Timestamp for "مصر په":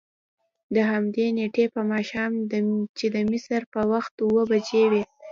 3.31-3.81